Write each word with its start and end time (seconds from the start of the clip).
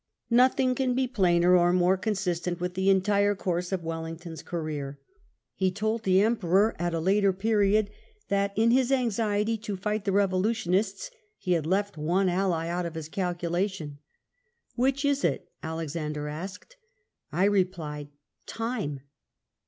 Nothing 0.31 0.73
can 0.73 0.95
be 0.95 1.05
plainer 1.07 1.55
or 1.55 1.71
more 1.71 1.95
consistent 1.95 2.59
with 2.59 2.73
the 2.73 2.89
entire 2.89 3.35
course 3.35 3.71
of 3.71 3.83
Wellington's 3.83 4.41
career. 4.41 4.99
He 5.53 5.69
told 5.69 6.01
the 6.01 6.23
Emperor, 6.23 6.75
at 6.79 6.95
a 6.95 6.99
later 6.99 7.31
period, 7.31 7.91
that, 8.27 8.51
in 8.55 8.71
his 8.71 8.91
anxiety 8.91 9.57
to 9.59 9.77
fight 9.77 10.05
the 10.05 10.11
revolutionists, 10.11 11.11
he 11.37 11.51
had 11.51 11.67
left 11.67 11.97
one 11.99 12.29
ally 12.29 12.67
out 12.67 12.87
of 12.87 12.95
his 12.95 13.09
calculation. 13.09 13.99
"'Which 14.73 15.05
is 15.05 15.23
itT 15.23 15.45
Alexander 15.61 16.27
asked. 16.27 16.77
I 17.31 17.43
replied, 17.43 18.07
Time 18.47 19.01